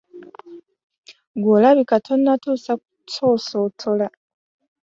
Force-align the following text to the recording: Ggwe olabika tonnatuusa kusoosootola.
Ggwe 1.35 1.51
olabika 1.57 1.95
tonnatuusa 2.05 2.73
kusoosootola. 2.79 4.07